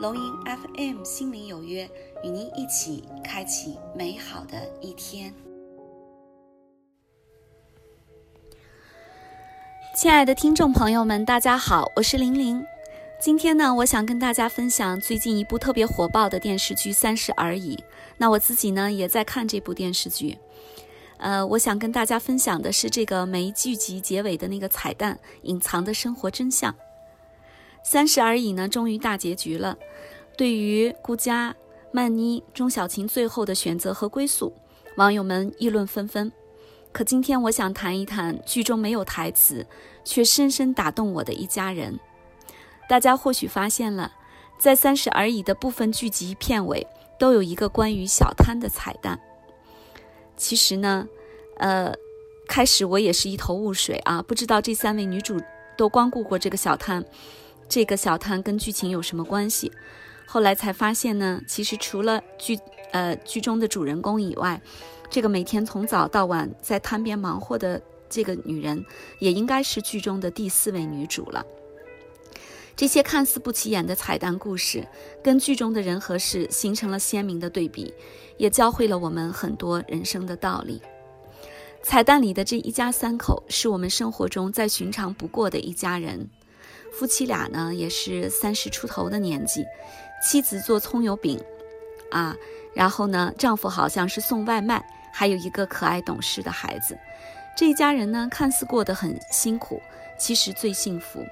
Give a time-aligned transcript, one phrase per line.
[0.00, 1.82] 龙吟 FM 心灵有约，
[2.22, 5.34] 与您一起开启美好的一天。
[9.96, 12.64] 亲爱的听众朋友们，大家好，我是玲玲。
[13.20, 17.74] 今天呢，我想跟大家分享最近一部特别火爆的电视剧《三十而已》。
[18.16, 20.38] 那我自己呢，也在看这部电视剧。
[21.16, 26.72] 呃，我想跟大家分享的是这个每一剧集结尾的那个彩蛋，隐藏的生活真相。
[27.90, 29.76] 《三十而已》呢，终于大结局了。
[30.38, 31.52] 对于顾佳、
[31.90, 34.54] 曼妮、钟小琴最后的选择和归宿，
[34.94, 36.30] 网友们议论纷纷。
[36.92, 39.66] 可今天我想谈一谈剧中没有台词，
[40.04, 41.98] 却深深打动我的一家人。
[42.88, 44.12] 大家或许发现了，
[44.60, 46.86] 在《三十而已》的部分剧集片尾
[47.18, 49.18] 都有一个关于小摊的彩蛋。
[50.36, 51.08] 其实呢，
[51.56, 51.92] 呃，
[52.46, 55.36] 开始我也是一头雾水啊，不知道这三位女主
[55.76, 57.04] 都光顾过这个小摊，
[57.68, 59.72] 这个小摊跟剧情有什么关系？
[60.30, 62.58] 后来才发现呢，其实除了剧
[62.92, 64.60] 呃剧中的主人公以外，
[65.08, 68.84] 这个每天从早到晚在摊边忙活的这个女人，
[69.20, 71.42] 也应该是剧中的第四位女主了。
[72.76, 74.86] 这些看似不起眼的彩蛋故事，
[75.24, 77.94] 跟剧中的人和事形成了鲜明的对比，
[78.36, 80.82] 也教会了我们很多人生的道理。
[81.82, 86.28] 彩蛋里的这一家三口，是我们生活中再寻常不过的一家人。
[86.92, 89.64] 夫妻俩呢，也是三十出头的年纪，
[90.22, 91.40] 妻子做葱油饼，
[92.10, 92.36] 啊，
[92.74, 96.98] 然后呢，丈夫好像是送外卖，还有一个可爱懂事的孩子。
[97.56, 99.80] 这一家人呢，看似过得很辛苦，
[100.18, 101.24] 其实最幸福。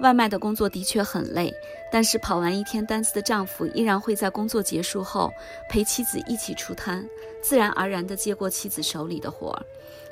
[0.00, 1.54] 外卖的工作的确很累，
[1.90, 5.32] 但是跑完一天单子的丈夫依然会在工作结束后
[5.70, 7.08] 陪妻子一起出摊，
[7.42, 9.62] 自然而然地接过妻子手里的活儿。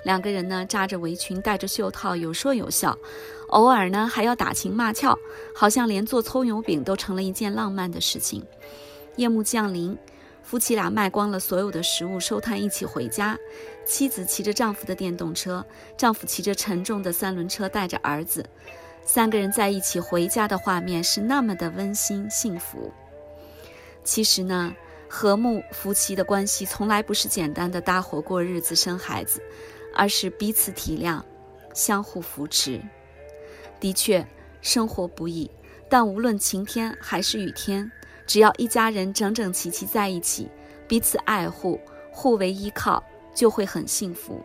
[0.04, 2.96] 两个人呢扎着围裙，戴着袖套，有说有笑，
[3.48, 5.18] 偶尔呢还要打情骂俏，
[5.54, 8.42] 好像连做葱油饼都成了一件浪漫的事情。
[9.16, 9.96] 夜幕降临，
[10.42, 13.38] 夫妻俩卖光了所有的食物，收摊一起回家。
[13.86, 15.64] 妻子骑着丈夫的电动车，
[15.96, 18.44] 丈夫骑着沉重的三轮车，带着儿子。
[19.04, 22.92] 三个人在一起回家的画面是那么的温馨幸福。
[24.02, 24.74] 其实呢，
[25.08, 29.42] 和睦夫妻的关系从来不是简单的搭伙过日子、生孩子，
[29.94, 31.22] 而是彼此体谅、
[31.72, 32.80] 相互扶持。
[33.78, 34.26] 的确，
[34.62, 35.50] 生活不易，
[35.88, 37.90] 但无论晴天还是雨天，
[38.26, 40.50] 只要一家人整整齐齐在一起，
[40.88, 41.78] 彼此爱护、
[42.10, 43.04] 互为依靠，
[43.34, 44.42] 就会很幸福。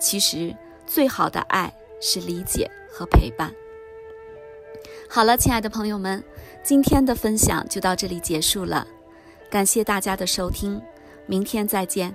[0.00, 0.54] 其实，
[0.86, 3.52] 最好的爱是理解和陪伴。
[5.10, 6.22] 好了，亲爱的朋友们，
[6.62, 8.86] 今天的分享就到这里结束了，
[9.50, 10.80] 感谢大家的收听，
[11.26, 12.14] 明天再见。